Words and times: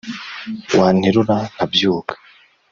wanterura 0.77 1.37
nkabyuka 1.53 2.13